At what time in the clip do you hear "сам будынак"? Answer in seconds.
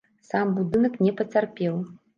0.29-0.99